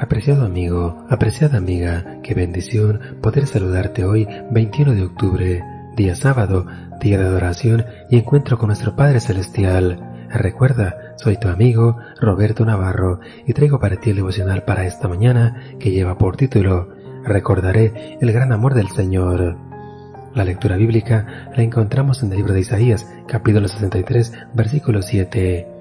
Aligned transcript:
Apreciado 0.00 0.46
amigo, 0.46 1.04
apreciada 1.10 1.58
amiga, 1.58 2.20
qué 2.22 2.32
bendición 2.32 3.18
poder 3.20 3.46
saludarte 3.46 4.06
hoy 4.06 4.26
21 4.50 4.94
de 4.94 5.02
octubre, 5.02 5.62
día 5.94 6.16
sábado, 6.16 6.66
día 7.02 7.18
de 7.18 7.26
adoración 7.26 7.84
y 8.08 8.16
encuentro 8.16 8.56
con 8.56 8.68
nuestro 8.68 8.96
Padre 8.96 9.20
Celestial. 9.20 10.26
Recuerda, 10.30 11.14
soy 11.16 11.36
tu 11.36 11.48
amigo 11.48 11.98
Roberto 12.18 12.64
Navarro 12.64 13.20
y 13.46 13.52
traigo 13.52 13.78
para 13.78 13.96
ti 13.96 14.08
el 14.08 14.16
devocional 14.16 14.64
para 14.64 14.86
esta 14.86 15.06
mañana 15.06 15.76
que 15.78 15.90
lleva 15.90 16.16
por 16.16 16.38
título 16.38 16.88
Recordaré 17.22 18.16
el 18.22 18.32
gran 18.32 18.52
amor 18.52 18.72
del 18.72 18.88
Señor. 18.88 19.58
La 20.34 20.44
lectura 20.44 20.76
bíblica 20.76 21.50
la 21.54 21.62
encontramos 21.62 22.22
en 22.22 22.30
el 22.30 22.38
libro 22.38 22.54
de 22.54 22.60
Isaías, 22.60 23.06
capítulo 23.28 23.68
63, 23.68 24.32
versículo 24.54 25.02
7. 25.02 25.79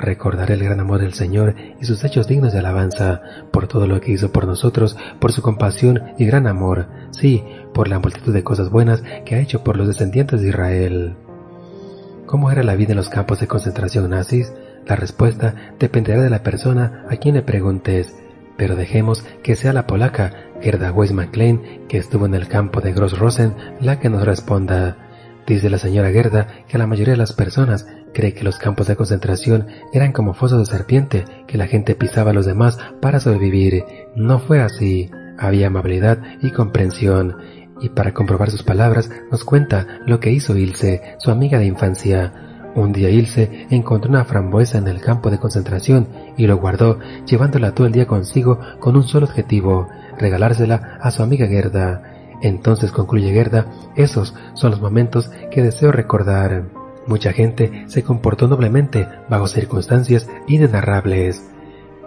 Recordaré 0.00 0.54
el 0.54 0.64
gran 0.64 0.80
amor 0.80 0.98
del 0.98 1.12
Señor 1.12 1.54
y 1.78 1.84
sus 1.84 2.02
hechos 2.04 2.26
dignos 2.26 2.54
de 2.54 2.60
alabanza, 2.60 3.20
por 3.52 3.68
todo 3.68 3.86
lo 3.86 4.00
que 4.00 4.12
hizo 4.12 4.32
por 4.32 4.46
nosotros, 4.46 4.96
por 5.20 5.30
su 5.30 5.42
compasión 5.42 6.00
y 6.16 6.24
gran 6.24 6.46
amor, 6.46 6.86
sí, 7.10 7.44
por 7.74 7.86
la 7.86 7.98
multitud 7.98 8.32
de 8.32 8.42
cosas 8.42 8.70
buenas 8.70 9.02
que 9.26 9.34
ha 9.34 9.40
hecho 9.40 9.62
por 9.62 9.76
los 9.76 9.88
descendientes 9.88 10.40
de 10.40 10.48
Israel. 10.48 11.16
¿Cómo 12.24 12.50
era 12.50 12.62
la 12.62 12.76
vida 12.76 12.92
en 12.92 12.96
los 12.96 13.10
campos 13.10 13.40
de 13.40 13.46
concentración 13.46 14.08
nazis? 14.08 14.54
La 14.86 14.96
respuesta 14.96 15.74
dependerá 15.78 16.22
de 16.22 16.30
la 16.30 16.42
persona 16.42 17.04
a 17.10 17.16
quien 17.16 17.34
le 17.34 17.42
preguntes, 17.42 18.16
pero 18.56 18.76
dejemos 18.76 19.26
que 19.42 19.54
sea 19.54 19.74
la 19.74 19.86
polaca 19.86 20.32
Gerda 20.62 20.92
Weiss 20.92 21.12
McLean, 21.12 21.60
que 21.88 21.98
estuvo 21.98 22.24
en 22.24 22.34
el 22.34 22.48
campo 22.48 22.80
de 22.80 22.94
Gross 22.94 23.18
Rosen, 23.18 23.54
la 23.82 24.00
que 24.00 24.08
nos 24.08 24.24
responda. 24.24 24.96
Dice 25.46 25.68
la 25.68 25.78
señora 25.78 26.10
Gerda 26.10 26.46
que 26.68 26.78
la 26.78 26.86
mayoría 26.86 27.12
de 27.12 27.18
las 27.18 27.32
personas 27.32 27.86
cree 28.12 28.34
que 28.34 28.44
los 28.44 28.58
campos 28.58 28.86
de 28.86 28.96
concentración 28.96 29.66
eran 29.92 30.12
como 30.12 30.34
fosos 30.34 30.58
de 30.58 30.66
serpiente, 30.66 31.24
que 31.46 31.58
la 31.58 31.66
gente 31.66 31.94
pisaba 31.94 32.30
a 32.30 32.34
los 32.34 32.46
demás 32.46 32.78
para 33.00 33.20
sobrevivir. 33.20 33.84
No 34.14 34.38
fue 34.38 34.60
así. 34.60 35.10
Había 35.38 35.68
amabilidad 35.68 36.18
y 36.42 36.50
comprensión. 36.50 37.36
Y 37.80 37.90
para 37.90 38.12
comprobar 38.12 38.50
sus 38.50 38.62
palabras 38.62 39.10
nos 39.30 39.44
cuenta 39.44 39.86
lo 40.06 40.20
que 40.20 40.30
hizo 40.30 40.56
Ilse, 40.56 41.16
su 41.18 41.30
amiga 41.30 41.58
de 41.58 41.66
infancia. 41.66 42.32
Un 42.74 42.92
día 42.92 43.10
Ilse 43.10 43.66
encontró 43.70 44.10
una 44.10 44.24
frambuesa 44.24 44.78
en 44.78 44.86
el 44.86 45.00
campo 45.00 45.30
de 45.30 45.38
concentración 45.38 46.08
y 46.36 46.46
lo 46.46 46.58
guardó, 46.58 46.98
llevándola 47.26 47.74
todo 47.74 47.86
el 47.86 47.92
día 47.92 48.06
consigo 48.06 48.60
con 48.78 48.96
un 48.96 49.02
solo 49.02 49.26
objetivo, 49.26 49.88
regalársela 50.18 50.98
a 51.00 51.10
su 51.10 51.22
amiga 51.22 51.46
Gerda. 51.46 52.02
Entonces 52.42 52.92
concluye 52.92 53.32
Gerda, 53.32 53.66
esos 53.96 54.34
son 54.54 54.70
los 54.70 54.80
momentos 54.80 55.30
que 55.50 55.62
deseo 55.62 55.90
recordar. 55.90 56.79
Mucha 57.10 57.32
gente 57.32 57.86
se 57.88 58.04
comportó 58.04 58.46
noblemente 58.46 59.08
bajo 59.28 59.48
circunstancias 59.48 60.28
inenarrables. 60.46 61.44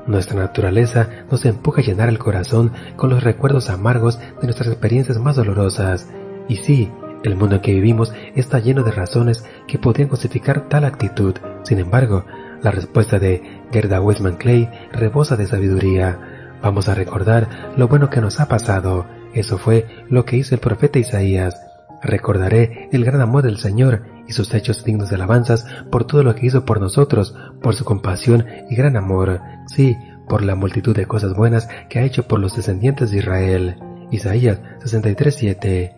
Nuestra 0.07 0.39
naturaleza 0.39 1.09
nos 1.29 1.43
empuja 1.43 1.81
a 1.81 1.83
llenar 1.83 2.07
el 2.07 2.17
corazón 2.17 2.71
con 2.95 3.09
los 3.09 3.21
recuerdos 3.21 3.69
amargos 3.69 4.17
de 4.17 4.43
nuestras 4.43 4.69
experiencias 4.69 5.17
más 5.17 5.35
dolorosas. 5.35 6.07
Y 6.47 6.55
sí, 6.55 6.89
el 7.25 7.35
mundo 7.35 7.55
en 7.57 7.61
que 7.61 7.73
vivimos 7.73 8.13
está 8.33 8.59
lleno 8.59 8.83
de 8.83 8.91
razones 8.91 9.43
que 9.67 9.77
podrían 9.77 10.07
justificar 10.07 10.69
tal 10.69 10.85
actitud. 10.85 11.35
Sin 11.63 11.79
embargo, 11.79 12.23
la 12.61 12.71
respuesta 12.71 13.19
de 13.19 13.43
Gerda 13.73 13.99
Westman 13.99 14.37
Clay 14.37 14.69
rebosa 14.93 15.35
de 15.35 15.47
sabiduría. 15.47 16.55
Vamos 16.61 16.87
a 16.87 16.95
recordar 16.95 17.73
lo 17.75 17.89
bueno 17.89 18.09
que 18.09 18.21
nos 18.21 18.39
ha 18.39 18.47
pasado 18.47 19.05
eso 19.33 19.57
fue 19.57 19.85
lo 20.09 20.23
que 20.25 20.37
hizo 20.37 20.55
el 20.55 20.61
profeta 20.61 20.99
Isaías. 20.99 21.72
Recordaré 22.03 22.89
el 22.91 23.05
gran 23.05 23.21
amor 23.21 23.43
del 23.43 23.57
Señor 23.57 24.03
y 24.27 24.33
sus 24.33 24.53
hechos 24.53 24.83
dignos 24.83 25.09
de 25.09 25.15
alabanzas 25.15 25.65
por 25.89 26.05
todo 26.05 26.23
lo 26.23 26.35
que 26.35 26.45
hizo 26.45 26.65
por 26.65 26.81
nosotros, 26.81 27.35
por 27.61 27.75
su 27.75 27.85
compasión 27.85 28.45
y 28.69 28.75
gran 28.75 28.97
amor, 28.97 29.41
sí, 29.67 29.97
por 30.27 30.43
la 30.43 30.55
multitud 30.55 30.95
de 30.95 31.05
cosas 31.05 31.33
buenas 31.33 31.67
que 31.89 31.99
ha 31.99 32.03
hecho 32.03 32.27
por 32.27 32.39
los 32.39 32.55
descendientes 32.55 33.11
de 33.11 33.19
Israel. 33.19 33.77
Isaías 34.11 34.59
63:7. 34.83 35.93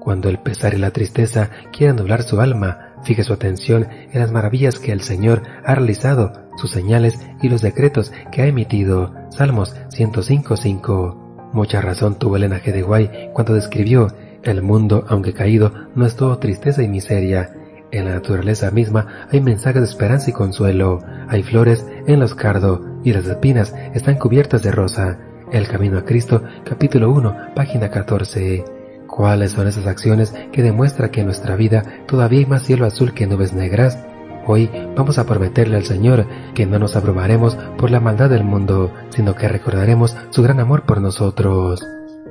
Cuando 0.00 0.28
el 0.28 0.38
pesar 0.38 0.74
y 0.74 0.78
la 0.78 0.90
tristeza 0.90 1.50
quieran 1.72 1.96
nublar 1.96 2.22
su 2.22 2.40
alma, 2.40 2.94
fije 3.02 3.24
su 3.24 3.32
atención 3.32 3.88
en 4.12 4.20
las 4.20 4.30
maravillas 4.30 4.78
que 4.78 4.92
el 4.92 5.00
Señor 5.02 5.42
ha 5.64 5.74
realizado, 5.74 6.32
sus 6.56 6.70
señales 6.70 7.18
y 7.40 7.48
los 7.48 7.62
decretos 7.62 8.12
que 8.32 8.42
ha 8.42 8.46
emitido. 8.46 9.14
Salmos 9.30 9.74
105:5. 9.90 11.50
Mucha 11.52 11.80
razón 11.80 12.18
tuvo 12.18 12.36
Elena 12.36 12.60
G. 12.60 12.72
de 12.72 12.82
Guay 12.82 13.30
cuando 13.32 13.54
describió 13.54 14.08
el 14.42 14.62
mundo, 14.62 15.04
aunque 15.08 15.32
caído, 15.32 15.72
no 15.94 16.06
es 16.06 16.16
todo 16.16 16.38
tristeza 16.38 16.82
y 16.82 16.88
miseria. 16.88 17.50
En 17.90 18.04
la 18.04 18.14
naturaleza 18.14 18.70
misma 18.70 19.06
hay 19.30 19.40
mensajes 19.40 19.82
de 19.82 19.88
esperanza 19.88 20.30
y 20.30 20.32
consuelo. 20.32 21.00
Hay 21.28 21.42
flores 21.42 21.86
en 22.06 22.20
los 22.20 22.34
cardo 22.34 22.84
y 23.02 23.12
las 23.12 23.26
espinas 23.26 23.74
están 23.94 24.16
cubiertas 24.16 24.62
de 24.62 24.72
rosa. 24.72 25.18
El 25.52 25.66
Camino 25.66 25.98
a 25.98 26.04
Cristo, 26.04 26.42
capítulo 26.64 27.10
1, 27.10 27.54
página 27.54 27.88
14. 27.90 28.64
¿Cuáles 29.06 29.52
son 29.52 29.66
esas 29.66 29.86
acciones 29.86 30.34
que 30.52 30.62
demuestran 30.62 31.10
que 31.10 31.20
en 31.20 31.26
nuestra 31.26 31.56
vida 31.56 31.82
todavía 32.06 32.40
hay 32.40 32.46
más 32.46 32.64
cielo 32.64 32.84
azul 32.84 33.14
que 33.14 33.26
nubes 33.26 33.54
negras? 33.54 33.98
Hoy 34.46 34.70
vamos 34.94 35.18
a 35.18 35.26
prometerle 35.26 35.76
al 35.76 35.84
Señor 35.84 36.26
que 36.54 36.66
no 36.66 36.78
nos 36.78 36.96
abrumaremos 36.96 37.56
por 37.76 37.90
la 37.90 38.00
maldad 38.00 38.30
del 38.30 38.44
mundo, 38.44 38.92
sino 39.10 39.34
que 39.34 39.48
recordaremos 39.48 40.16
su 40.30 40.42
gran 40.42 40.60
amor 40.60 40.82
por 40.82 41.00
nosotros. 41.00 41.82